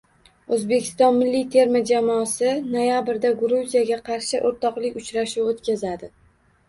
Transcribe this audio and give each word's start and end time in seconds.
O‘zbekiston 0.55 1.17
milliy 1.17 1.43
terma 1.55 1.81
jamoasi 1.89 2.53
noyabrda 2.77 3.33
Gruziyaga 3.45 4.01
qarshi 4.09 4.41
o‘rtoqlik 4.51 5.01
uchrashuvi 5.03 5.51
o‘tkazadi 5.53 6.11